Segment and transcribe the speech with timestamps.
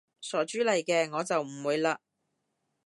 [0.19, 1.95] 傻豬嚟嘅，我就唔會嘞